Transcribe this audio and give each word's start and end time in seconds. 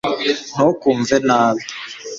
ntukumve 0.53 1.15
nabi 1.27 1.63